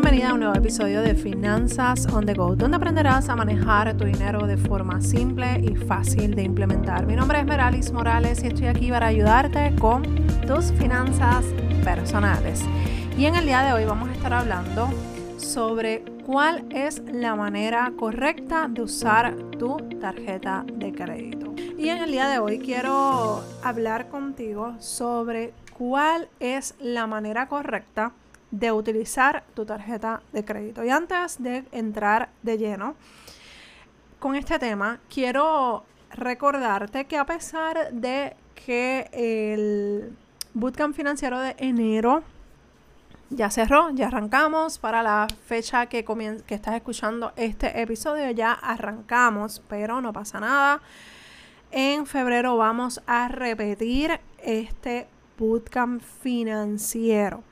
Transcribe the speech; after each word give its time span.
Bienvenida 0.00 0.30
a 0.30 0.34
un 0.34 0.38
nuevo 0.38 0.54
episodio 0.54 1.02
de 1.02 1.16
Finanzas 1.16 2.06
on 2.12 2.24
the 2.24 2.32
Go, 2.32 2.54
donde 2.54 2.76
aprenderás 2.76 3.28
a 3.28 3.34
manejar 3.34 3.96
tu 3.96 4.04
dinero 4.04 4.46
de 4.46 4.56
forma 4.56 5.00
simple 5.00 5.60
y 5.60 5.74
fácil 5.74 6.36
de 6.36 6.44
implementar. 6.44 7.04
Mi 7.04 7.16
nombre 7.16 7.40
es 7.40 7.44
Meralis 7.44 7.90
Morales 7.90 8.44
y 8.44 8.46
estoy 8.46 8.66
aquí 8.66 8.90
para 8.90 9.08
ayudarte 9.08 9.74
con 9.80 10.04
tus 10.46 10.70
finanzas 10.74 11.44
personales. 11.82 12.62
Y 13.18 13.24
en 13.24 13.34
el 13.34 13.44
día 13.44 13.62
de 13.62 13.72
hoy 13.72 13.86
vamos 13.86 14.08
a 14.08 14.12
estar 14.12 14.32
hablando 14.34 14.88
sobre 15.36 16.04
cuál 16.24 16.64
es 16.70 17.02
la 17.12 17.34
manera 17.34 17.92
correcta 17.98 18.68
de 18.68 18.82
usar 18.82 19.34
tu 19.58 19.78
tarjeta 20.00 20.64
de 20.74 20.92
crédito. 20.92 21.52
Y 21.76 21.88
en 21.88 22.04
el 22.04 22.12
día 22.12 22.28
de 22.28 22.38
hoy 22.38 22.60
quiero 22.60 23.42
hablar 23.64 24.10
contigo 24.10 24.76
sobre 24.78 25.52
cuál 25.76 26.28
es 26.38 26.76
la 26.78 27.08
manera 27.08 27.48
correcta 27.48 28.12
de 28.50 28.72
utilizar 28.72 29.44
tu 29.54 29.64
tarjeta 29.64 30.22
de 30.32 30.44
crédito. 30.44 30.84
Y 30.84 30.90
antes 30.90 31.42
de 31.42 31.64
entrar 31.72 32.30
de 32.42 32.58
lleno 32.58 32.94
con 34.18 34.34
este 34.34 34.58
tema, 34.58 35.00
quiero 35.12 35.84
recordarte 36.10 37.06
que 37.06 37.18
a 37.18 37.26
pesar 37.26 37.92
de 37.92 38.36
que 38.54 39.08
el 39.12 40.16
bootcamp 40.54 40.94
financiero 40.94 41.38
de 41.38 41.54
enero 41.58 42.22
ya 43.30 43.50
cerró, 43.50 43.90
ya 43.90 44.06
arrancamos 44.06 44.78
para 44.78 45.02
la 45.02 45.28
fecha 45.46 45.86
que, 45.86 46.04
que 46.46 46.54
estás 46.54 46.74
escuchando 46.74 47.32
este 47.36 47.80
episodio, 47.80 48.30
ya 48.30 48.52
arrancamos, 48.52 49.62
pero 49.68 50.00
no 50.00 50.12
pasa 50.12 50.40
nada. 50.40 50.80
En 51.70 52.06
febrero 52.06 52.56
vamos 52.56 53.02
a 53.06 53.28
repetir 53.28 54.18
este 54.38 55.06
bootcamp 55.36 56.02
financiero 56.02 57.44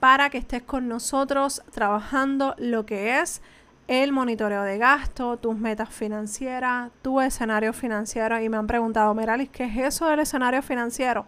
para 0.00 0.30
que 0.30 0.38
estés 0.38 0.62
con 0.62 0.88
nosotros 0.88 1.62
trabajando 1.72 2.54
lo 2.58 2.86
que 2.86 3.20
es 3.20 3.42
el 3.88 4.12
monitoreo 4.12 4.62
de 4.62 4.78
gasto, 4.78 5.36
tus 5.36 5.56
metas 5.56 5.90
financieras, 5.90 6.90
tu 7.02 7.20
escenario 7.20 7.72
financiero. 7.72 8.40
Y 8.40 8.48
me 8.48 8.56
han 8.56 8.66
preguntado, 8.66 9.14
Meralis, 9.14 9.48
¿qué 9.50 9.64
es 9.64 9.76
eso 9.76 10.06
del 10.06 10.20
escenario 10.20 10.62
financiero? 10.62 11.26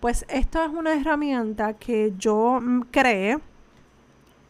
Pues 0.00 0.24
esto 0.28 0.62
es 0.64 0.70
una 0.70 0.94
herramienta 0.94 1.74
que 1.74 2.12
yo 2.18 2.60
mm, 2.60 2.80
creé 2.90 3.38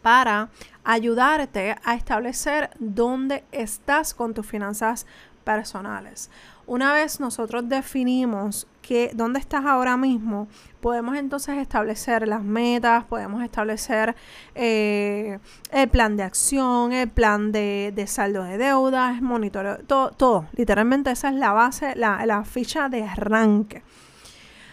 para 0.01 0.49
ayudarte 0.83 1.77
a 1.85 1.95
establecer 1.95 2.71
dónde 2.79 3.45
estás 3.53 4.15
con 4.15 4.35
tus 4.35 4.47
finanzas 4.47 5.07
personales. 5.43 6.31
Una 6.67 6.93
vez 6.93 7.21
nosotros 7.21 7.69
definimos 7.69 8.67
que 8.83 9.11
dónde 9.15 9.41
estás 9.41 9.65
ahora 9.65 9.97
mismo, 9.97 10.49
podemos 10.81 11.17
entonces 11.17 11.57
establecer 11.59 12.27
las 12.27 12.43
metas, 12.43 13.05
podemos 13.05 13.43
establecer 13.43 14.15
eh, 14.55 15.39
el 15.71 15.89
plan 15.89 16.17
de 16.17 16.23
acción, 16.23 16.93
el 16.93 17.09
plan 17.09 17.53
de, 17.53 18.05
saldo 18.07 18.45
de 18.45 18.59
deudas, 18.59 19.21
monitoreo, 19.23 19.79
todo, 19.87 20.11
todo. 20.11 20.47
Literalmente 20.53 21.11
esa 21.11 21.29
es 21.29 21.35
la 21.35 21.53
base, 21.53 21.95
la, 21.97 22.25
la 22.27 22.45
ficha 22.45 22.89
de 22.89 23.05
arranque. 23.05 23.83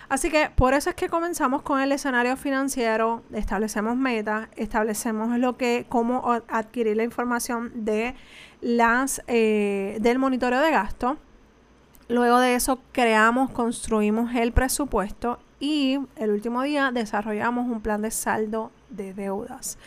Así 0.09 0.29
que 0.29 0.49
por 0.49 0.73
eso 0.73 0.89
es 0.89 0.95
que 0.95 1.07
comenzamos 1.07 1.61
con 1.61 1.79
el 1.79 1.91
escenario 1.91 2.35
financiero, 2.35 3.21
establecemos 3.31 3.95
metas, 3.95 4.49
establecemos 4.55 5.37
lo 5.37 5.55
que, 5.55 5.85
cómo 5.87 6.41
adquirir 6.47 6.97
la 6.97 7.03
información 7.03 7.71
de 7.85 8.15
las 8.59 9.21
eh, 9.27 9.97
del 10.01 10.19
monitoreo 10.19 10.59
de 10.61 10.71
gasto 10.71 11.17
Luego 12.09 12.39
de 12.39 12.55
eso 12.55 12.79
creamos, 12.91 13.51
construimos 13.51 14.33
el 14.33 14.51
presupuesto 14.51 15.37
y 15.59 15.99
el 16.15 16.31
último 16.31 16.63
día 16.63 16.89
desarrollamos 16.91 17.69
un 17.69 17.81
plan 17.81 18.01
de 18.01 18.09
saldo 18.09 18.71
de 18.89 19.13
deudas. 19.13 19.77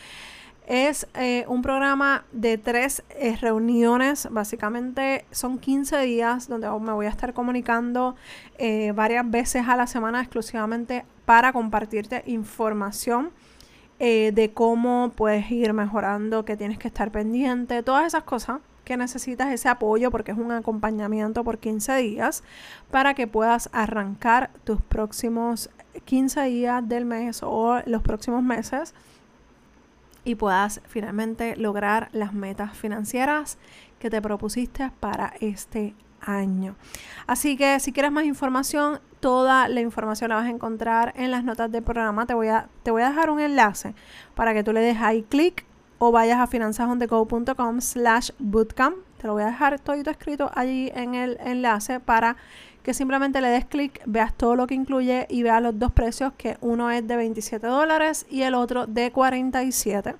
Es 0.65 1.07
eh, 1.13 1.43
un 1.49 1.61
programa 1.61 2.23
de 2.31 2.57
tres 2.57 3.03
eh, 3.09 3.35
reuniones, 3.35 4.29
básicamente 4.31 5.25
son 5.31 5.59
15 5.59 5.99
días 6.01 6.47
donde 6.47 6.69
me 6.79 6.93
voy 6.93 7.05
a 7.05 7.09
estar 7.09 7.33
comunicando 7.33 8.15
eh, 8.57 8.93
varias 8.93 9.29
veces 9.29 9.67
a 9.67 9.75
la 9.75 9.87
semana 9.87 10.21
exclusivamente 10.21 11.03
para 11.25 11.51
compartirte 11.51 12.23
información 12.27 13.31
de 13.99 14.51
cómo 14.53 15.13
puedes 15.15 15.49
ir 15.49 15.71
mejorando, 15.71 16.43
que 16.43 16.57
tienes 16.57 16.77
que 16.77 16.89
estar 16.89 17.09
pendiente, 17.09 17.83
todas 17.83 18.05
esas 18.05 18.23
cosas 18.23 18.59
que 18.83 18.97
necesitas 18.97 19.53
ese 19.53 19.69
apoyo 19.69 20.11
porque 20.11 20.31
es 20.31 20.37
un 20.37 20.51
acompañamiento 20.51 21.45
por 21.45 21.57
15 21.57 21.95
días 21.97 22.43
para 22.91 23.13
que 23.13 23.27
puedas 23.27 23.69
arrancar 23.71 24.49
tus 24.65 24.81
próximos 24.81 25.69
15 26.03 26.41
días 26.43 26.85
del 26.89 27.05
mes 27.05 27.43
o 27.43 27.79
los 27.85 28.01
próximos 28.01 28.43
meses 28.43 28.93
y 30.23 30.35
puedas 30.35 30.81
finalmente 30.87 31.55
lograr 31.55 32.09
las 32.11 32.33
metas 32.33 32.77
financieras 32.77 33.57
que 33.99 34.09
te 34.09 34.21
propusiste 34.21 34.91
para 34.99 35.33
este 35.39 35.95
año. 36.21 36.75
Así 37.27 37.57
que 37.57 37.79
si 37.79 37.91
quieres 37.91 38.11
más 38.11 38.25
información, 38.25 38.99
toda 39.19 39.67
la 39.67 39.81
información 39.81 40.29
la 40.29 40.35
vas 40.35 40.45
a 40.45 40.49
encontrar 40.49 41.13
en 41.15 41.31
las 41.31 41.43
notas 41.43 41.71
del 41.71 41.83
programa. 41.83 42.25
Te 42.25 42.33
voy 42.33 42.47
a, 42.47 42.69
te 42.83 42.91
voy 42.91 43.01
a 43.01 43.09
dejar 43.09 43.29
un 43.29 43.39
enlace 43.39 43.93
para 44.35 44.53
que 44.53 44.63
tú 44.63 44.73
le 44.73 44.81
des 44.81 44.97
ahí 45.01 45.23
clic 45.23 45.65
o 45.99 46.11
vayas 46.11 46.39
a 46.39 46.47
finanzasondego.com 46.47 47.81
slash 47.81 48.31
bootcamp. 48.39 48.97
Te 49.17 49.27
lo 49.27 49.33
voy 49.33 49.43
a 49.43 49.47
dejar 49.47 49.79
todo 49.79 49.95
escrito 49.95 50.51
allí 50.53 50.91
en 50.95 51.15
el 51.15 51.37
enlace 51.39 52.01
para 52.01 52.35
que 52.83 52.93
simplemente 52.93 53.41
le 53.41 53.47
des 53.47 53.65
clic, 53.65 54.01
veas 54.05 54.33
todo 54.33 54.55
lo 54.55 54.67
que 54.67 54.75
incluye 54.75 55.25
y 55.29 55.41
veas 55.41 55.61
los 55.61 55.79
dos 55.79 55.91
precios, 55.91 56.33
que 56.37 56.57
uno 56.61 56.91
es 56.91 57.07
de 57.07 57.15
27 57.15 57.65
dólares 57.65 58.25
y 58.29 58.41
el 58.43 58.53
otro 58.53 58.85
de 58.87 59.11
47. 59.11 60.15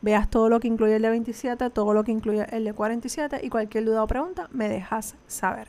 Veas 0.00 0.30
todo 0.30 0.48
lo 0.48 0.60
que 0.60 0.68
incluye 0.68 0.96
el 0.96 1.02
de 1.02 1.10
27, 1.10 1.70
todo 1.70 1.92
lo 1.92 2.04
que 2.04 2.12
incluye 2.12 2.46
el 2.50 2.64
de 2.64 2.72
47 2.72 3.40
y 3.42 3.48
cualquier 3.48 3.84
duda 3.84 4.02
o 4.02 4.06
pregunta 4.06 4.48
me 4.52 4.68
dejas 4.68 5.16
saber. 5.26 5.68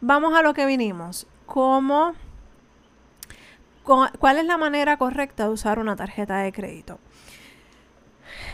Vamos 0.00 0.34
a 0.38 0.42
lo 0.42 0.54
que 0.54 0.66
vinimos. 0.66 1.26
¿Cómo, 1.46 2.14
¿Cuál 3.82 4.38
es 4.38 4.44
la 4.44 4.58
manera 4.58 4.96
correcta 4.96 5.44
de 5.44 5.50
usar 5.50 5.78
una 5.78 5.96
tarjeta 5.96 6.38
de 6.38 6.52
crédito? 6.52 6.98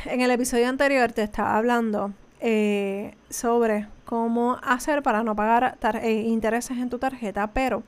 en 0.06 0.20
el 0.20 0.30
episodio 0.30 0.68
anterior 0.68 1.12
te 1.12 1.22
estaba 1.22 1.56
hablando 1.56 2.12
eh, 2.40 3.14
sobre 3.30 3.88
cómo 4.04 4.58
hacer 4.62 5.02
para 5.02 5.22
no 5.22 5.34
pagar 5.34 5.78
eh, 6.02 6.12
intereses 6.12 6.78
en 6.78 6.90
tu 6.90 6.98
tarjeta, 6.98 7.48
pero, 7.48 7.82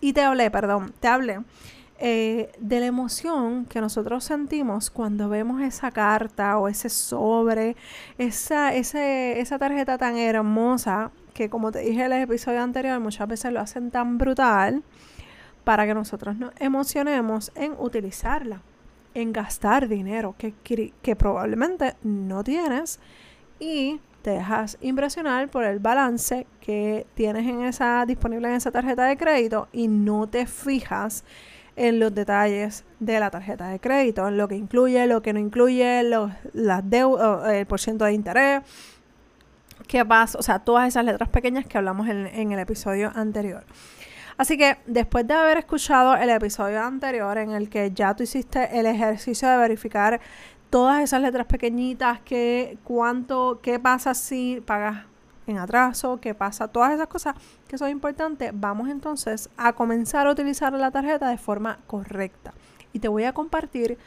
y 0.00 0.12
te 0.12 0.22
hablé, 0.22 0.50
perdón, 0.50 0.92
te 1.00 1.08
hablé 1.08 1.40
eh, 1.98 2.50
de 2.58 2.80
la 2.80 2.86
emoción 2.86 3.66
que 3.66 3.80
nosotros 3.80 4.24
sentimos 4.24 4.90
cuando 4.90 5.28
vemos 5.28 5.62
esa 5.62 5.90
carta 5.90 6.58
o 6.58 6.68
ese 6.68 6.88
sobre, 6.88 7.76
esa, 8.18 8.74
esa 8.74 9.58
tarjeta 9.58 9.96
tan 9.96 10.16
hermosa 10.16 11.10
que 11.32 11.48
como 11.48 11.72
te 11.72 11.80
dije 11.80 12.04
en 12.04 12.12
el 12.12 12.22
episodio 12.22 12.62
anterior, 12.62 13.00
muchas 13.00 13.26
veces 13.26 13.52
lo 13.52 13.60
hacen 13.60 13.90
tan 13.90 14.18
brutal 14.18 14.82
para 15.64 15.86
que 15.86 15.94
nosotros 15.94 16.36
nos 16.36 16.52
emocionemos 16.60 17.52
en 17.54 17.72
utilizarla 17.78 18.60
en 19.14 19.32
gastar 19.32 19.88
dinero 19.88 20.34
que, 20.36 20.54
que 21.00 21.16
probablemente 21.16 21.94
no 22.02 22.44
tienes 22.44 23.00
y 23.58 24.00
te 24.22 24.30
dejas 24.30 24.78
impresionar 24.80 25.48
por 25.48 25.64
el 25.64 25.78
balance 25.78 26.46
que 26.60 27.06
tienes 27.14 27.46
en 27.46 27.62
esa 27.62 28.04
disponible 28.06 28.48
en 28.48 28.54
esa 28.54 28.70
tarjeta 28.70 29.04
de 29.04 29.16
crédito 29.18 29.68
y 29.72 29.86
no 29.88 30.26
te 30.26 30.46
fijas 30.46 31.24
en 31.76 31.98
los 31.98 32.14
detalles 32.14 32.84
de 33.00 33.20
la 33.20 33.30
tarjeta 33.30 33.68
de 33.68 33.80
crédito, 33.80 34.26
en 34.28 34.36
lo 34.36 34.48
que 34.48 34.56
incluye, 34.56 35.06
lo 35.06 35.22
que 35.22 35.32
no 35.32 35.40
incluye, 35.40 36.02
los, 36.04 36.30
las 36.52 36.88
deudas, 36.88 37.52
el 37.52 37.66
porcentaje 37.66 38.10
de 38.10 38.14
interés, 38.14 38.62
qué 39.86 40.04
pasa, 40.04 40.38
o 40.38 40.42
sea, 40.42 40.60
todas 40.60 40.88
esas 40.88 41.04
letras 41.04 41.28
pequeñas 41.28 41.66
que 41.66 41.76
hablamos 41.76 42.08
en, 42.08 42.26
en 42.26 42.52
el 42.52 42.60
episodio 42.60 43.12
anterior. 43.14 43.64
Así 44.36 44.56
que 44.56 44.78
después 44.86 45.26
de 45.26 45.34
haber 45.34 45.58
escuchado 45.58 46.16
el 46.16 46.28
episodio 46.30 46.82
anterior 46.82 47.38
en 47.38 47.50
el 47.50 47.68
que 47.68 47.92
ya 47.92 48.14
tú 48.14 48.24
hiciste 48.24 48.78
el 48.78 48.86
ejercicio 48.86 49.48
de 49.48 49.56
verificar 49.58 50.20
todas 50.74 51.00
esas 51.04 51.22
letras 51.22 51.46
pequeñitas, 51.46 52.18
que 52.22 52.78
cuánto, 52.82 53.60
qué 53.62 53.78
pasa 53.78 54.12
si 54.12 54.60
pagas 54.66 55.06
en 55.46 55.58
atraso, 55.58 56.18
qué 56.20 56.34
pasa, 56.34 56.66
todas 56.66 56.92
esas 56.92 57.06
cosas 57.06 57.36
que 57.68 57.78
son 57.78 57.90
importantes, 57.90 58.50
vamos 58.52 58.88
entonces 58.88 59.48
a 59.56 59.74
comenzar 59.74 60.26
a 60.26 60.32
utilizar 60.32 60.72
la 60.72 60.90
tarjeta 60.90 61.28
de 61.28 61.38
forma 61.38 61.78
correcta. 61.86 62.52
Y 62.92 62.98
te 62.98 63.06
voy 63.06 63.22
a 63.22 63.32
compartir 63.32 63.98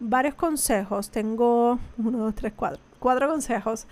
varios 0.00 0.34
consejos. 0.34 1.10
Tengo 1.10 1.78
uno, 1.98 2.16
dos, 2.16 2.34
tres, 2.34 2.54
cuatro. 2.56 2.80
Cuatro 2.98 3.28
consejos 3.28 3.86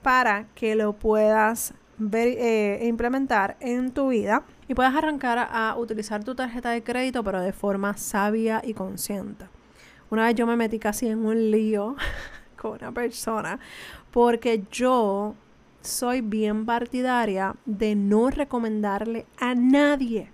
para 0.00 0.46
que 0.54 0.76
lo 0.76 0.94
puedas 0.94 1.74
ver, 1.98 2.28
eh, 2.38 2.86
implementar 2.86 3.58
en 3.60 3.90
tu 3.90 4.08
vida 4.08 4.44
y 4.66 4.72
puedas 4.72 4.94
arrancar 4.94 5.46
a 5.52 5.76
utilizar 5.76 6.24
tu 6.24 6.34
tarjeta 6.34 6.70
de 6.70 6.82
crédito, 6.82 7.22
pero 7.22 7.42
de 7.42 7.52
forma 7.52 7.98
sabia 7.98 8.62
y 8.64 8.72
consciente. 8.72 9.55
Una 10.10 10.26
vez 10.26 10.34
yo 10.34 10.46
me 10.46 10.56
metí 10.56 10.78
casi 10.78 11.08
en 11.08 11.24
un 11.24 11.50
lío 11.50 11.96
con 12.60 12.72
una 12.72 12.92
persona 12.92 13.58
porque 14.10 14.64
yo 14.70 15.34
soy 15.80 16.20
bien 16.20 16.66
partidaria 16.66 17.54
de 17.64 17.94
no 17.94 18.30
recomendarle 18.30 19.26
a 19.38 19.54
nadie 19.54 20.30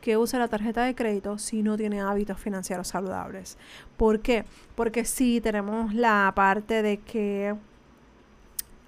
que 0.00 0.16
use 0.16 0.38
la 0.38 0.48
tarjeta 0.48 0.84
de 0.84 0.94
crédito 0.94 1.38
si 1.38 1.62
no 1.62 1.76
tiene 1.76 2.00
hábitos 2.00 2.38
financieros 2.40 2.88
saludables. 2.88 3.58
¿Por 3.96 4.20
qué? 4.20 4.44
Porque 4.74 5.04
sí 5.04 5.40
tenemos 5.40 5.94
la 5.94 6.32
parte 6.34 6.82
de 6.82 6.98
que 6.98 7.54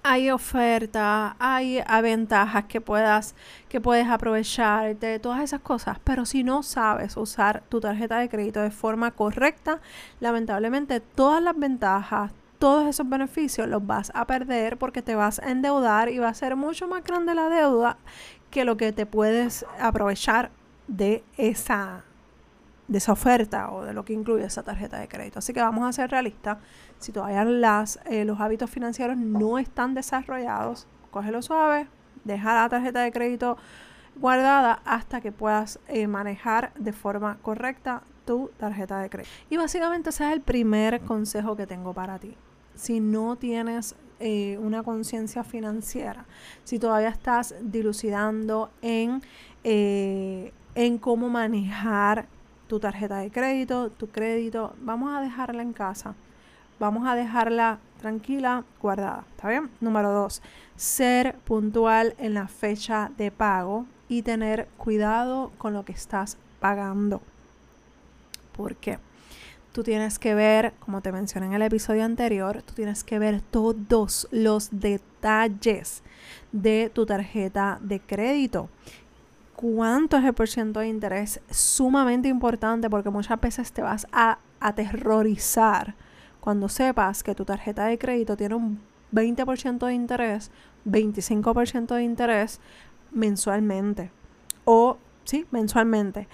hay 0.03 0.31
ofertas, 0.31 1.35
hay 1.39 1.81
ventajas 2.01 2.65
que 2.65 2.81
puedas 2.81 3.35
que 3.69 3.79
puedes 3.79 4.07
aprovechar 4.07 4.97
de 4.97 5.19
todas 5.19 5.41
esas 5.41 5.61
cosas, 5.61 5.99
pero 6.03 6.25
si 6.25 6.43
no 6.43 6.63
sabes 6.63 7.17
usar 7.17 7.63
tu 7.69 7.79
tarjeta 7.79 8.17
de 8.17 8.29
crédito 8.29 8.61
de 8.61 8.71
forma 8.71 9.11
correcta, 9.11 9.79
lamentablemente 10.19 10.99
todas 10.99 11.41
las 11.41 11.57
ventajas, 11.57 12.31
todos 12.59 12.87
esos 12.87 13.07
beneficios 13.07 13.67
los 13.67 13.85
vas 13.85 14.11
a 14.13 14.25
perder 14.25 14.77
porque 14.77 15.01
te 15.01 15.15
vas 15.15 15.39
a 15.39 15.49
endeudar 15.49 16.09
y 16.09 16.19
va 16.19 16.29
a 16.29 16.33
ser 16.33 16.55
mucho 16.55 16.87
más 16.87 17.03
grande 17.03 17.33
la 17.33 17.49
deuda 17.49 17.97
que 18.49 18.65
lo 18.65 18.77
que 18.77 18.91
te 18.91 19.05
puedes 19.05 19.65
aprovechar 19.79 20.51
de 20.87 21.23
esa 21.37 22.03
de 22.91 22.97
esa 22.97 23.13
oferta 23.13 23.71
o 23.71 23.85
de 23.85 23.93
lo 23.93 24.03
que 24.03 24.11
incluye 24.11 24.43
esa 24.43 24.63
tarjeta 24.63 24.99
de 24.99 25.07
crédito. 25.07 25.39
Así 25.39 25.53
que 25.53 25.61
vamos 25.61 25.87
a 25.87 25.93
ser 25.93 26.11
realistas. 26.11 26.57
Si 26.99 27.13
todavía 27.13 27.45
las, 27.45 28.01
eh, 28.05 28.25
los 28.25 28.41
hábitos 28.41 28.69
financieros 28.69 29.15
no 29.15 29.57
están 29.57 29.93
desarrollados, 29.93 30.87
cógelo 31.09 31.41
suave, 31.41 31.87
deja 32.25 32.53
la 32.53 32.67
tarjeta 32.67 32.99
de 32.99 33.13
crédito 33.13 33.57
guardada 34.17 34.81
hasta 34.83 35.21
que 35.21 35.31
puedas 35.31 35.79
eh, 35.87 36.05
manejar 36.07 36.73
de 36.73 36.91
forma 36.91 37.37
correcta 37.41 38.03
tu 38.25 38.51
tarjeta 38.57 38.99
de 38.99 39.09
crédito. 39.09 39.31
Y 39.49 39.55
básicamente 39.55 40.09
ese 40.09 40.25
es 40.27 40.33
el 40.33 40.41
primer 40.41 40.99
consejo 40.99 41.55
que 41.55 41.65
tengo 41.65 41.93
para 41.93 42.19
ti. 42.19 42.35
Si 42.75 42.99
no 42.99 43.37
tienes 43.37 43.95
eh, 44.19 44.57
una 44.59 44.83
conciencia 44.83 45.45
financiera, 45.45 46.25
si 46.65 46.77
todavía 46.77 47.07
estás 47.07 47.55
dilucidando 47.61 48.69
en, 48.81 49.21
en 49.63 50.97
cómo 50.97 51.29
manejar 51.29 52.27
tu 52.71 52.79
tarjeta 52.79 53.17
de 53.17 53.29
crédito, 53.29 53.89
tu 53.89 54.07
crédito, 54.07 54.73
vamos 54.79 55.13
a 55.13 55.19
dejarla 55.19 55.61
en 55.61 55.73
casa. 55.73 56.15
Vamos 56.79 57.05
a 57.05 57.15
dejarla 57.15 57.79
tranquila, 57.99 58.63
guardada. 58.81 59.25
¿Está 59.35 59.49
bien? 59.49 59.69
Número 59.81 60.09
dos, 60.13 60.41
ser 60.77 61.35
puntual 61.39 62.15
en 62.17 62.33
la 62.33 62.47
fecha 62.47 63.11
de 63.17 63.29
pago 63.29 63.87
y 64.07 64.21
tener 64.21 64.69
cuidado 64.77 65.51
con 65.57 65.73
lo 65.73 65.83
que 65.83 65.91
estás 65.91 66.37
pagando. 66.61 67.21
¿Por 68.55 68.77
qué? 68.77 68.99
Tú 69.73 69.83
tienes 69.83 70.17
que 70.17 70.33
ver, 70.33 70.73
como 70.79 71.01
te 71.01 71.11
mencioné 71.11 71.47
en 71.47 71.53
el 71.53 71.63
episodio 71.63 72.05
anterior, 72.05 72.61
tú 72.61 72.73
tienes 72.73 73.03
que 73.03 73.19
ver 73.19 73.41
todos 73.41 74.29
los 74.31 74.69
detalles 74.71 76.03
de 76.53 76.89
tu 76.93 77.05
tarjeta 77.05 77.79
de 77.81 77.99
crédito 77.99 78.69
cuánto 79.61 80.17
es 80.17 80.25
el 80.25 80.33
porcentaje 80.33 80.85
de 80.85 80.91
interés 80.91 81.39
sumamente 81.51 82.27
importante 82.27 82.89
porque 82.89 83.11
muchas 83.11 83.39
veces 83.39 83.71
te 83.71 83.83
vas 83.83 84.07
a 84.11 84.39
aterrorizar 84.59 85.95
cuando 86.39 86.67
sepas 86.67 87.21
que 87.21 87.35
tu 87.35 87.45
tarjeta 87.45 87.85
de 87.85 87.99
crédito 87.99 88.35
tiene 88.35 88.55
un 88.55 88.79
20% 89.13 89.85
de 89.85 89.93
interés, 89.93 90.49
25% 90.85 91.93
de 91.93 92.03
interés 92.03 92.59
mensualmente. 93.11 94.09
O, 94.65 94.97
sí, 95.25 95.45
mensualmente. 95.51 96.27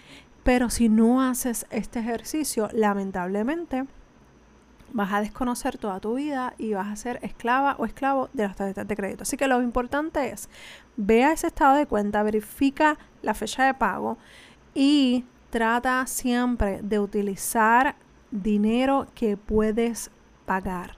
Pero 0.44 0.69
si 0.69 0.88
no 0.88 1.21
haces 1.21 1.65
este 1.69 2.00
ejercicio, 2.00 2.69
lamentablemente 2.71 3.85
vas 4.97 5.13
a 5.13 5.21
desconocer 5.21 5.77
toda 5.77 5.99
tu 5.99 6.15
vida 6.15 6.55
y 6.57 6.73
vas 6.73 6.88
a 6.88 6.95
ser 6.95 7.19
esclava 7.21 7.75
o 7.77 7.85
esclavo 7.85 8.29
de 8.33 8.47
las 8.47 8.55
tarjetas 8.55 8.88
de 8.88 8.95
crédito. 8.95 9.21
Así 9.21 9.38
que 9.38 9.47
lo 9.47 9.61
importante 9.61 10.31
es, 10.31 10.49
vea 10.95 11.31
ese 11.31 11.45
estado 11.45 11.75
de 11.75 11.85
cuenta, 11.85 12.23
verifica 12.23 12.97
la 13.21 13.35
fecha 13.35 13.63
de 13.63 13.75
pago 13.75 14.17
y 14.73 15.23
trata 15.51 16.07
siempre 16.07 16.79
de 16.81 16.97
utilizar 16.97 17.95
dinero 18.31 19.05
que 19.13 19.38
puedes 19.38 20.09
pagar. 20.47 20.95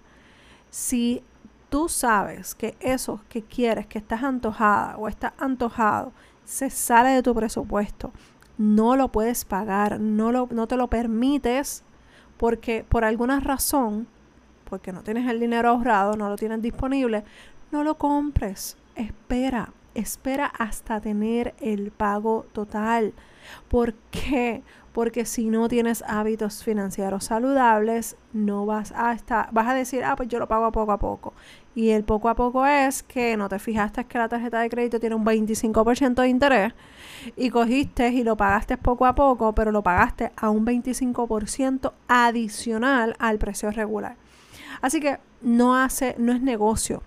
Si 0.70 1.22
tú 1.68 1.90
sabes 1.90 2.56
que 2.56 2.78
eso 2.80 3.20
que 3.28 3.44
quieres, 3.44 3.86
que 3.86 3.98
estás 3.98 4.24
antojada 4.24 4.96
o 4.96 5.10
estás 5.10 5.34
antojado, 5.38 6.14
se 6.46 6.70
sale 6.70 7.10
de 7.10 7.22
tu 7.22 7.36
presupuesto, 7.36 8.14
no 8.58 8.96
lo 8.96 9.10
puedes 9.12 9.44
pagar, 9.44 10.00
no, 10.00 10.32
lo, 10.32 10.48
no 10.52 10.68
te 10.68 10.78
lo 10.78 10.88
permites 10.88 11.84
porque 12.40 12.86
por 12.88 13.04
alguna 13.04 13.42
razón, 13.42 14.08
porque 14.64 14.94
no 14.94 15.04
tienes 15.04 15.30
el 15.30 15.42
dinero 15.42 15.70
ahorrado, 15.70 16.16
no 16.16 16.30
lo 16.30 16.38
tienes 16.38 16.62
disponible, 16.62 17.26
no 17.70 17.84
lo 17.84 17.96
compres. 17.96 18.78
Espera, 18.96 19.74
espera 19.94 20.46
hasta 20.46 21.02
tener 21.02 21.54
el 21.60 21.92
pago 21.92 22.46
total. 22.54 23.14
¿Por 23.68 23.94
qué? 24.10 24.64
Porque 24.94 25.26
si 25.26 25.50
no 25.50 25.68
tienes 25.68 26.04
hábitos 26.08 26.64
financieros 26.64 27.26
saludables, 27.26 28.18
no 28.34 28.66
vas 28.66 28.92
a 28.96 29.14
estar, 29.14 29.50
vas 29.52 29.68
a 29.68 29.74
decir, 29.74 30.04
ah, 30.04 30.16
pues 30.16 30.30
yo 30.30 30.40
lo 30.40 30.48
pago 30.48 30.72
poco 30.72 30.92
a 30.92 31.00
poco. 31.00 31.34
Y 31.76 31.90
el 31.90 32.04
poco 32.04 32.30
a 32.30 32.36
poco 32.36 32.66
es 32.66 33.04
que 33.04 33.38
no 33.38 33.48
te 33.50 33.60
fijaste 33.60 34.06
que 34.06 34.18
la 34.18 34.28
tarjeta 34.28 34.60
de 34.60 34.70
crédito 34.70 35.00
tiene 35.00 35.16
un 35.16 35.26
25% 35.26 36.22
de 36.22 36.28
interés 36.28 36.74
y 37.36 37.50
cogiste 37.50 38.10
y 38.10 38.24
lo 38.24 38.36
pagaste 38.36 38.78
poco 38.78 39.06
a 39.06 39.16
poco, 39.16 39.54
pero 39.54 39.72
lo 39.72 39.84
pagaste 39.84 40.32
a 40.36 40.50
un 40.50 40.66
25% 40.66 41.94
adicional 42.08 43.16
al 43.20 43.38
precio 43.38 43.72
regular. 43.72 44.18
Así 44.82 45.00
que 45.00 45.20
no 45.42 45.76
hace, 45.76 46.16
no 46.18 46.34
es 46.34 46.42
negocio. 46.42 47.04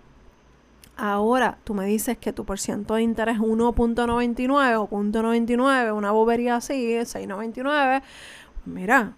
Ahora 0.96 1.58
tú 1.64 1.74
me 1.74 1.86
dices 1.86 2.18
que 2.18 2.32
tu 2.32 2.44
porcentaje 2.44 2.98
de 2.98 3.04
interés 3.04 3.36
es 3.36 3.40
1.99 3.40 4.76
o 4.76 4.88
0.99, 4.88 5.96
una 5.96 6.10
bobería 6.10 6.56
así, 6.56 6.94
6.99. 6.94 8.02
Mira, 8.66 9.14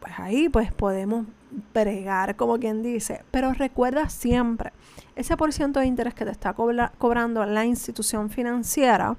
pues 0.00 0.14
ahí 0.18 0.48
pues 0.48 0.72
podemos 0.72 1.26
bregar, 1.74 2.36
como 2.36 2.58
quien 2.58 2.82
dice. 2.82 3.24
Pero 3.30 3.52
recuerda 3.52 4.08
siempre, 4.08 4.72
ese 5.16 5.36
porcentaje 5.36 5.84
de 5.84 5.88
interés 5.88 6.14
que 6.14 6.24
te 6.24 6.30
está 6.30 6.54
cobrando 6.54 7.44
la 7.44 7.64
institución 7.64 8.30
financiera, 8.30 9.16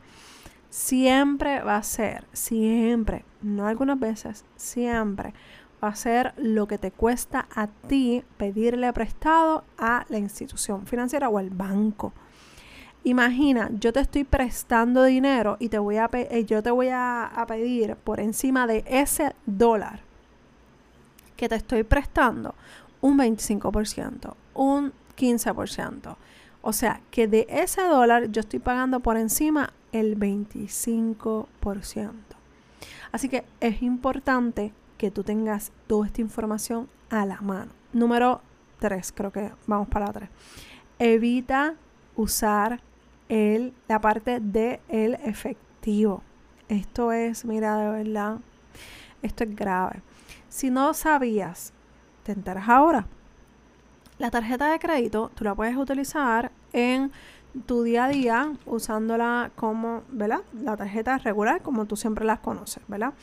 siempre 0.69 1.61
va 1.61 1.77
a 1.77 1.83
ser, 1.83 2.25
siempre, 2.31 3.25
no 3.41 3.67
algunas 3.67 3.99
veces, 3.99 4.45
siempre 4.55 5.33
va 5.83 5.89
a 5.89 5.95
ser 5.95 6.33
lo 6.37 6.67
que 6.67 6.77
te 6.77 6.91
cuesta 6.91 7.47
a 7.55 7.67
ti 7.67 8.23
pedirle 8.37 8.91
prestado 8.93 9.63
a 9.77 10.05
la 10.09 10.17
institución 10.17 10.85
financiera 10.85 11.29
o 11.29 11.37
al 11.37 11.49
banco. 11.49 12.13
Imagina, 13.03 13.69
yo 13.79 13.93
te 13.93 14.01
estoy 14.01 14.25
prestando 14.25 15.03
dinero 15.03 15.55
y 15.59 15.69
te 15.69 15.79
voy 15.79 15.95
a 15.97 16.09
eh, 16.11 16.43
yo 16.45 16.61
te 16.61 16.71
voy 16.71 16.89
a, 16.91 17.31
pedir 17.47 17.95
por 17.95 18.19
encima 18.19 18.67
de 18.67 18.83
ese 18.87 19.33
dólar 19.45 20.01
que 21.37 21.47
te 21.47 21.55
estoy 21.55 21.83
prestando 21.83 22.55
un 22.99 23.17
25%, 23.17 24.33
un 24.53 24.91
15%. 25.17 26.17
O 26.61 26.73
sea, 26.73 26.99
que 27.09 27.29
de 27.29 27.47
ese 27.49 27.81
dólar 27.83 28.29
yo 28.31 28.41
estoy 28.41 28.59
pagando 28.59 28.99
por 28.99 29.15
encima 29.15 29.71
el 29.93 30.19
25%. 30.19 32.11
Así 33.13 33.29
que 33.29 33.45
es 33.61 33.81
importante 33.81 34.73
que 34.99 35.09
tú 35.09 35.23
tengas 35.23 35.71
toda 35.87 36.05
esta 36.05 36.21
información 36.21 36.89
a 37.09 37.25
la 37.25 37.39
mano. 37.41 37.71
Número 37.93 38.41
3, 38.79 39.13
creo 39.13 39.31
que 39.31 39.51
vamos 39.65 39.87
para 39.87 40.07
la 40.07 40.13
3. 40.13 40.29
Evita 40.99 41.75
usar 42.17 42.81
el, 43.29 43.73
la 43.87 44.01
parte 44.01 44.41
del 44.41 44.81
el 44.89 45.13
efectivo. 45.15 46.21
Esto 46.67 47.13
es, 47.13 47.45
mira, 47.45 47.77
de 47.77 48.03
verdad, 48.03 48.39
esto 49.21 49.45
es 49.45 49.55
grave. 49.55 50.01
Si 50.49 50.69
no 50.69 50.93
sabías, 50.93 51.71
te 52.23 52.33
enteras 52.33 52.67
ahora. 52.67 53.07
La 54.17 54.29
tarjeta 54.29 54.69
de 54.69 54.79
crédito 54.79 55.31
tú 55.33 55.45
la 55.45 55.55
puedes 55.55 55.77
utilizar 55.77 56.51
en 56.73 57.09
tu 57.65 57.83
día 57.83 58.05
a 58.05 58.09
día 58.09 58.51
usándola 58.65 59.51
como, 59.55 60.03
¿verdad? 60.09 60.41
La 60.61 60.75
tarjeta 60.75 61.17
regular 61.19 61.61
como 61.61 61.85
tú 61.85 61.95
siempre 61.95 62.25
las 62.25 62.39
conoces, 62.39 62.83
¿verdad? 62.89 63.13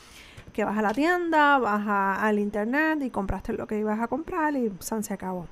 Que 0.57 0.65
vas 0.65 0.79
a 0.79 0.81
la 0.81 0.95
tienda, 0.95 1.59
vas 1.59 1.87
al 1.87 2.39
internet 2.39 3.03
y 3.03 3.11
compraste 3.11 3.53
lo 3.53 3.67
que 3.67 3.79
ibas 3.79 4.01
a 4.01 4.09
comprar 4.09 4.57
y 4.57 4.73
se 4.81 5.13
acabó. 5.13 5.49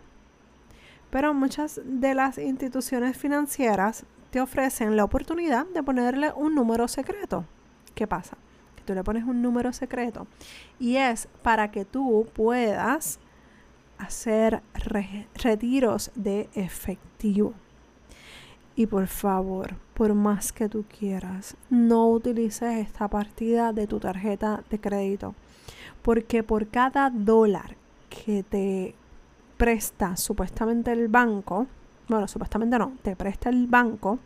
Pero 1.10 1.34
muchas 1.34 1.78
de 1.84 2.14
las 2.14 2.38
instituciones 2.38 3.14
financieras 3.14 4.06
te 4.30 4.40
ofrecen 4.40 4.96
la 4.96 5.04
oportunidad 5.04 5.66
de 5.66 5.82
ponerle 5.82 6.32
un 6.34 6.54
número 6.54 6.88
secreto. 6.88 7.44
¿Qué 7.94 8.06
pasa? 8.06 8.38
Que 8.76 8.82
tú 8.82 8.94
le 8.94 9.04
pones 9.04 9.24
un 9.24 9.42
número 9.42 9.74
secreto 9.74 10.26
y 10.78 10.96
es 10.96 11.28
para 11.42 11.70
que 11.70 11.84
tú 11.84 12.26
puedas 12.32 13.20
hacer 13.98 14.62
retiros 15.34 16.12
de 16.14 16.48
efectivo. 16.54 17.52
Y 18.76 18.86
por 18.86 19.06
favor, 19.06 19.76
por 19.94 20.14
más 20.14 20.52
que 20.52 20.68
tú 20.68 20.84
quieras, 20.98 21.56
no 21.70 22.08
utilices 22.08 22.78
esta 22.78 23.08
partida 23.08 23.72
de 23.72 23.86
tu 23.86 24.00
tarjeta 24.00 24.64
de 24.68 24.80
crédito. 24.80 25.34
Porque 26.02 26.42
por 26.42 26.68
cada 26.68 27.10
dólar 27.10 27.76
que 28.08 28.42
te 28.42 28.94
presta 29.56 30.16
supuestamente 30.16 30.92
el 30.92 31.08
banco, 31.08 31.66
bueno, 32.08 32.26
supuestamente 32.28 32.78
no, 32.78 32.92
te 33.02 33.16
presta 33.16 33.48
el 33.48 33.66
banco 33.66 34.18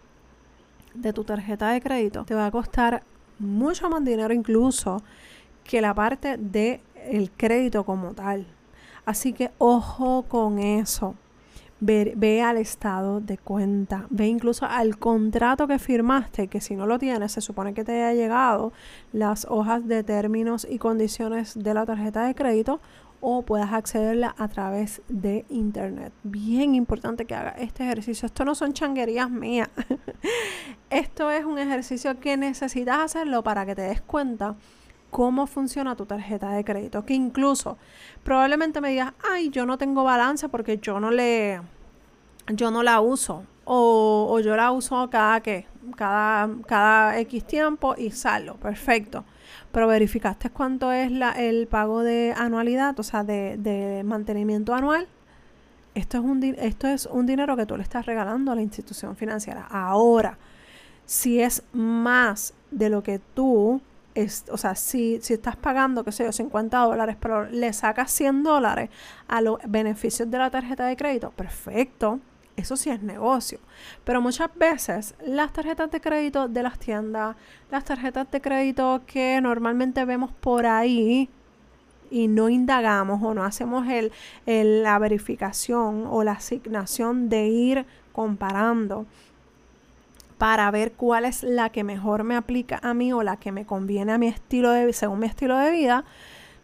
de 0.94 1.12
tu 1.12 1.24
tarjeta 1.24 1.68
de 1.68 1.80
crédito, 1.80 2.24
te 2.24 2.34
va 2.34 2.46
a 2.46 2.50
costar 2.50 3.02
mucho 3.38 3.88
más 3.88 4.04
dinero 4.04 4.34
incluso 4.34 5.02
que 5.62 5.80
la 5.80 5.94
parte 5.94 6.36
del 6.38 6.80
el 6.94 7.30
crédito 7.30 7.84
como 7.84 8.14
tal. 8.14 8.46
Así 9.04 9.32
que 9.32 9.52
ojo 9.58 10.24
con 10.28 10.58
eso. 10.58 11.14
Ve, 11.80 12.42
al 12.42 12.56
estado 12.56 13.20
de 13.20 13.38
cuenta, 13.38 14.06
ve 14.10 14.26
incluso 14.26 14.66
al 14.66 14.98
contrato 14.98 15.68
que 15.68 15.78
firmaste, 15.78 16.48
que 16.48 16.60
si 16.60 16.74
no 16.74 16.86
lo 16.86 16.98
tienes, 16.98 17.32
se 17.32 17.40
supone 17.40 17.72
que 17.72 17.84
te 17.84 17.92
haya 17.92 18.20
llegado 18.20 18.72
las 19.12 19.46
hojas 19.48 19.86
de 19.86 20.02
términos 20.02 20.66
y 20.68 20.78
condiciones 20.78 21.54
de 21.56 21.74
la 21.74 21.86
tarjeta 21.86 22.24
de 22.24 22.34
crédito 22.34 22.80
o 23.20 23.42
puedas 23.42 23.72
accederla 23.72 24.34
a 24.38 24.48
través 24.48 25.02
de 25.08 25.44
internet. 25.48 26.12
Bien 26.22 26.74
importante 26.74 27.24
que 27.24 27.34
haga 27.34 27.50
este 27.50 27.84
ejercicio. 27.84 28.26
Esto 28.26 28.44
no 28.44 28.54
son 28.54 28.72
changuerías 28.72 29.30
mías. 29.30 29.70
Esto 30.90 31.30
es 31.30 31.44
un 31.44 31.58
ejercicio 31.58 32.18
que 32.18 32.36
necesitas 32.36 32.98
hacerlo 32.98 33.42
para 33.42 33.66
que 33.66 33.74
te 33.74 33.82
des 33.82 34.00
cuenta 34.00 34.56
cómo 35.10 35.46
funciona 35.46 35.96
tu 35.96 36.06
tarjeta 36.06 36.50
de 36.50 36.64
crédito. 36.64 37.04
Que 37.04 37.14
incluso 37.14 37.76
probablemente 38.22 38.80
me 38.80 38.90
digas, 38.90 39.12
ay, 39.30 39.50
yo 39.50 39.66
no 39.66 39.78
tengo 39.78 40.04
balance 40.04 40.48
porque 40.48 40.78
yo 40.78 41.00
no 41.00 41.10
le, 41.10 41.60
yo 42.48 42.70
no 42.70 42.82
la 42.82 43.00
uso. 43.00 43.44
O, 43.70 44.40
yo 44.40 44.56
la 44.56 44.72
uso 44.72 45.10
cada 45.10 45.40
que, 45.40 45.66
cada, 45.94 46.48
cada 46.66 47.18
X 47.18 47.44
tiempo 47.44 47.94
y 47.98 48.10
salgo. 48.10 48.54
Perfecto 48.54 49.24
pero 49.72 49.86
verificaste 49.86 50.50
cuánto 50.50 50.92
es 50.92 51.10
la, 51.10 51.32
el 51.32 51.66
pago 51.66 52.02
de 52.02 52.34
anualidad, 52.36 52.98
o 52.98 53.02
sea, 53.02 53.24
de, 53.24 54.02
mantenimiento 54.04 54.74
anual. 54.74 55.06
Esto 55.94 56.18
es, 56.18 56.24
un, 56.24 56.42
esto 56.42 56.86
es 56.86 57.06
un 57.06 57.26
dinero 57.26 57.56
que 57.56 57.66
tú 57.66 57.76
le 57.76 57.82
estás 57.82 58.06
regalando 58.06 58.52
a 58.52 58.54
la 58.54 58.62
institución 58.62 59.16
financiera. 59.16 59.66
Ahora, 59.68 60.38
si 61.06 61.40
es 61.40 61.62
más 61.72 62.54
de 62.70 62.88
lo 62.88 63.02
que 63.02 63.18
tú, 63.18 63.80
o 64.50 64.56
sea, 64.56 64.74
si, 64.74 65.20
si 65.22 65.34
estás 65.34 65.56
pagando, 65.56 66.04
qué 66.04 66.12
sé 66.12 66.24
yo, 66.24 66.32
50 66.32 66.78
dólares, 66.78 67.16
pero 67.20 67.44
le 67.46 67.72
sacas 67.72 68.10
100 68.12 68.42
dólares 68.42 68.90
a 69.28 69.40
los 69.40 69.58
beneficios 69.66 70.30
de 70.30 70.38
la 70.38 70.50
tarjeta 70.50 70.86
de 70.86 70.96
crédito, 70.96 71.30
perfecto 71.30 72.20
eso 72.58 72.76
sí 72.76 72.90
es 72.90 73.02
negocio. 73.02 73.60
Pero 74.04 74.20
muchas 74.20 74.50
veces 74.56 75.14
las 75.24 75.52
tarjetas 75.52 75.90
de 75.90 76.00
crédito 76.00 76.48
de 76.48 76.62
las 76.62 76.78
tiendas, 76.78 77.36
las 77.70 77.84
tarjetas 77.84 78.30
de 78.30 78.40
crédito 78.40 79.02
que 79.06 79.40
normalmente 79.40 80.04
vemos 80.04 80.32
por 80.32 80.66
ahí 80.66 81.28
y 82.10 82.26
no 82.26 82.48
indagamos 82.48 83.22
o 83.22 83.32
no 83.34 83.44
hacemos 83.44 83.86
el, 83.88 84.12
la 84.82 84.98
verificación 84.98 86.06
o 86.08 86.24
la 86.24 86.32
asignación 86.32 87.28
de 87.28 87.46
ir 87.46 87.86
comparando 88.12 89.06
para 90.38 90.70
ver 90.70 90.92
cuál 90.92 91.24
es 91.24 91.42
la 91.42 91.70
que 91.70 91.84
mejor 91.84 92.24
me 92.24 92.36
aplica 92.36 92.78
a 92.82 92.94
mí 92.94 93.12
o 93.12 93.22
la 93.22 93.36
que 93.36 93.52
me 93.52 93.66
conviene 93.66 94.12
a 94.12 94.18
mi 94.18 94.28
estilo 94.28 94.70
de 94.70 94.92
según 94.92 95.18
mi 95.18 95.26
estilo 95.26 95.58
de 95.58 95.70
vida, 95.70 96.04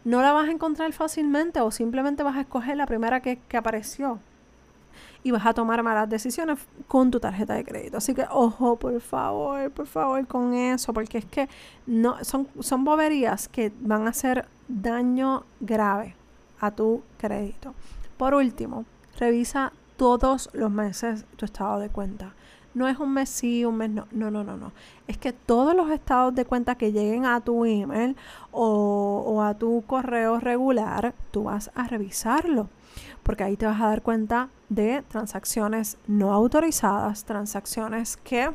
no 0.05 0.21
la 0.21 0.31
vas 0.31 0.47
a 0.47 0.51
encontrar 0.51 0.93
fácilmente 0.93 1.59
o 1.59 1.71
simplemente 1.71 2.23
vas 2.23 2.37
a 2.37 2.41
escoger 2.41 2.77
la 2.77 2.85
primera 2.85 3.21
que, 3.21 3.37
que 3.47 3.57
apareció 3.57 4.19
y 5.25 5.31
vas 5.31 5.45
a 5.45 5.55
tomar 5.55 5.81
malas 5.81 6.07
decisiones 6.07 6.59
con 6.87 7.09
tu 7.09 7.19
tarjeta 7.19 7.55
de 7.55 7.63
crédito. 7.63 7.97
Así 7.97 8.13
que 8.13 8.25
ojo, 8.29 8.75
por 8.75 9.01
favor, 9.01 9.71
por 9.71 9.87
favor 9.87 10.27
con 10.27 10.53
eso, 10.53 10.93
porque 10.93 11.17
es 11.17 11.25
que 11.25 11.49
no 11.87 12.23
son, 12.23 12.47
son 12.59 12.83
boberías 12.83 13.47
que 13.47 13.73
van 13.79 14.05
a 14.05 14.11
hacer 14.11 14.47
daño 14.67 15.43
grave 15.59 16.15
a 16.59 16.69
tu 16.69 17.01
crédito. 17.17 17.73
Por 18.17 18.35
último, 18.35 18.85
revisa 19.17 19.73
todos 19.97 20.49
los 20.53 20.69
meses 20.69 21.25
tu 21.37 21.45
estado 21.45 21.79
de 21.79 21.89
cuenta. 21.89 22.35
No 22.75 22.87
es 22.87 22.99
un 22.99 23.13
mes 23.13 23.29
sí, 23.29 23.65
un 23.65 23.77
mes 23.77 23.89
no. 23.89 24.07
No, 24.11 24.29
no, 24.29 24.43
no, 24.43 24.57
no. 24.57 24.71
Es 25.07 25.17
que 25.17 25.33
todos 25.33 25.75
los 25.75 25.89
estados 25.89 26.35
de 26.35 26.45
cuenta 26.45 26.75
que 26.75 26.91
lleguen 26.91 27.25
a 27.25 27.41
tu 27.41 27.65
email 27.65 28.15
o, 28.51 29.23
o 29.25 29.41
a 29.41 29.55
tu 29.55 29.83
correo 29.87 30.39
regular, 30.39 31.15
tú 31.31 31.45
vas 31.45 31.71
a 31.73 31.87
revisarlo 31.87 32.69
porque 33.25 33.43
ahí 33.43 33.57
te 33.57 33.65
vas 33.65 33.81
a 33.81 33.87
dar 33.87 34.03
cuenta 34.03 34.49
de 34.69 35.03
transacciones 35.07 35.97
no 36.05 36.31
autorizadas, 36.31 37.25
transacciones 37.25 38.17
que 38.17 38.51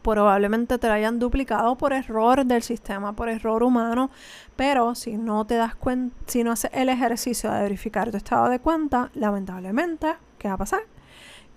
probablemente 0.00 0.78
te 0.78 0.88
la 0.88 0.94
hayan 0.94 1.18
duplicado 1.18 1.76
por 1.76 1.92
error 1.92 2.44
del 2.44 2.62
sistema, 2.62 3.12
por 3.12 3.28
error 3.28 3.62
humano, 3.62 4.10
pero 4.56 4.94
si 4.94 5.16
no 5.16 5.46
te 5.46 5.56
das 5.56 5.74
cuenta, 5.74 6.16
si 6.26 6.42
no 6.42 6.52
haces 6.52 6.70
el 6.74 6.88
ejercicio 6.88 7.50
de 7.50 7.62
verificar 7.62 8.10
tu 8.10 8.16
estado 8.16 8.48
de 8.48 8.60
cuenta, 8.60 9.10
lamentablemente, 9.14 10.14
¿qué 10.38 10.48
va 10.48 10.54
a 10.54 10.58
pasar? 10.58 10.80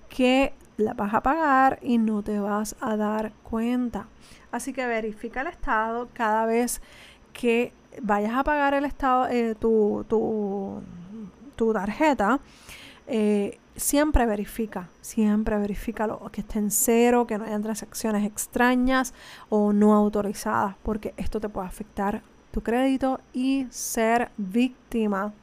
Que 0.10 0.54
la 0.78 0.94
vas 0.94 1.14
a 1.14 1.22
pagar 1.22 1.80
y 1.82 1.98
no 1.98 2.24
te 2.24 2.40
vas 2.40 2.76
a 2.82 2.96
dar 2.96 3.34
cuenta. 3.44 4.08
Así 4.52 4.74
que 4.74 4.86
verifica 4.86 5.42
el 5.42 5.48
estado 5.48 6.10
cada 6.14 6.46
vez 6.46 6.82
que 7.32 7.74
vayas 8.02 8.34
a 8.34 8.44
pagar 8.44 8.74
el 8.74 8.86
estado, 8.86 9.28
eh, 9.28 9.56
tu, 9.56 10.06
tu 11.56 11.74
tarjeta, 11.74 12.40
eh, 13.08 13.60
siempre 13.76 14.26
verifica, 14.26 14.90
siempre 15.02 15.58
verifica 15.58 16.08
lo, 16.08 16.20
que 16.32 16.42
esté 16.42 16.60
en 16.60 16.72
cero, 16.72 17.28
que 17.28 17.38
no 17.38 17.46
hayan 17.46 17.64
transacciones 17.64 18.26
extrañas 18.26 19.14
o 19.50 19.74
no 19.74 19.94
autorizadas, 19.94 20.76
porque 20.84 21.14
esto 21.18 21.40
te 21.40 21.50
puede 21.50 21.68
afectar 21.68 22.22
tu 22.52 22.62
crédito 22.62 23.20
y 23.34 23.68
ser 23.72 24.32
víctima 24.38 25.34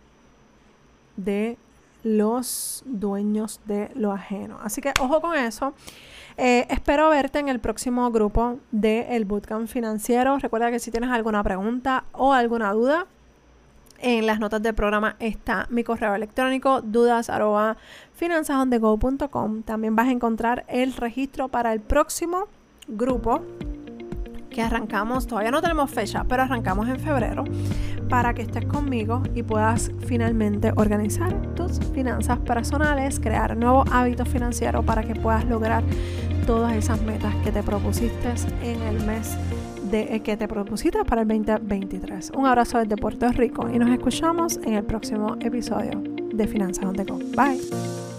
de 1.17 1.59
los 2.03 2.83
dueños 2.87 3.61
de 3.67 3.91
lo 3.95 4.13
ajeno. 4.13 4.59
Así 4.63 4.81
que 4.81 4.93
ojo 5.01 5.21
con 5.21 5.37
eso. 5.37 5.75
Eh, 6.37 6.67
espero 6.71 7.11
verte 7.11 7.39
en 7.39 7.49
el 7.49 7.61
próximo 7.61 8.11
grupo 8.11 8.59
del 8.71 9.07
el 9.11 9.25
Bootcamp 9.25 9.69
Financiero. 9.69 10.39
Recuerda 10.39 10.71
que 10.71 10.79
si 10.79 10.91
tienes 10.91 11.11
alguna 11.11 11.43
pregunta 11.43 12.05
o 12.13 12.33
alguna 12.33 12.73
duda, 12.73 13.07
en 14.03 14.27
las 14.27 14.41
notas 14.41 14.63
del 14.63 14.75
programa 14.75 15.17
está 15.19 15.67
mi 15.69 15.85
correo 15.85 16.15
electrónico 16.15 16.81
dudas 16.81 17.29
También 19.63 19.95
vas 19.95 20.09
a 20.09 20.13
encontrar 20.13 20.65
el 20.69 20.95
registro 20.95 21.49
para 21.49 21.73
el 21.75 21.81
próximo 21.81 22.47
grupo 22.89 23.43
que 24.51 24.63
arrancamos, 24.63 25.27
todavía 25.27 25.51
no 25.51 25.63
tenemos 25.63 25.91
fecha, 25.91 26.25
pero 26.29 26.43
arrancamos 26.43 26.89
en 26.89 26.99
febrero 26.99 27.45
para 28.09 28.35
que 28.35 28.43
estés 28.43 28.67
conmigo 28.67 29.23
y 29.35 29.43
puedas 29.43 29.91
finalmente 30.07 30.73
organizar 30.77 31.35
tus 31.55 31.79
finanzas 31.95 32.39
personales, 32.41 33.21
crear 33.21 33.57
nuevos 33.57 33.89
hábitos 33.93 34.29
financieros 34.29 34.85
para 34.85 35.03
que 35.03 35.15
puedas 35.15 35.45
lograr 35.47 35.85
todas 36.47 36.75
esas 36.75 37.01
metas 37.03 37.35
que 37.45 37.53
te 37.53 37.63
propusiste 37.63 38.35
en 38.63 38.83
el 38.83 39.05
mes 39.07 39.37
de, 39.91 40.17
eh, 40.17 40.21
que 40.21 40.37
te 40.37 40.49
propusiste 40.49 41.05
para 41.05 41.23
el 41.23 41.29
2023. 41.29 42.33
Un 42.37 42.47
abrazo 42.47 42.79
desde 42.79 42.97
Puerto 42.97 43.31
Rico 43.33 43.69
y 43.73 43.79
nos 43.79 43.91
escuchamos 43.91 44.59
en 44.65 44.75
el 44.75 44.85
próximo 44.85 45.37
episodio 45.41 46.03
de 46.33 46.47
Finanzas 46.47 46.85
on 46.85 46.95
the 46.95 47.05
Go. 47.05 47.19
Bye. 47.37 48.10